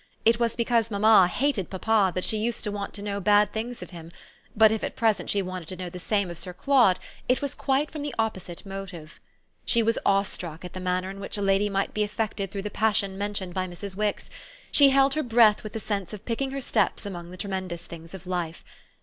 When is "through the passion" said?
12.49-13.15